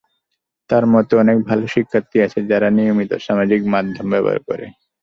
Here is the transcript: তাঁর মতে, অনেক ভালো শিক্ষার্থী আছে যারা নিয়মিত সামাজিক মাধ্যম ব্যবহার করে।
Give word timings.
তাঁর 0.69 0.83
মতে, 0.93 1.13
অনেক 1.23 1.37
ভালো 1.49 1.65
শিক্ষার্থী 1.67 2.17
আছে 2.25 2.39
যারা 2.51 2.67
নিয়মিত 2.77 3.11
সামাজিক 3.25 3.61
মাধ্যম 3.73 4.05
ব্যবহার 4.13 4.39
করে। 4.47 4.65